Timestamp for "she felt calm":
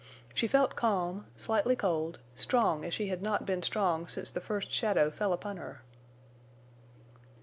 0.33-1.27